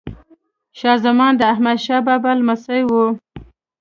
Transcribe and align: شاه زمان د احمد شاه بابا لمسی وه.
شاه 0.79 0.97
زمان 1.05 1.31
د 1.37 1.41
احمد 1.53 1.77
شاه 1.85 2.01
بابا 2.07 2.31
لمسی 2.39 2.81
وه. 2.89 3.05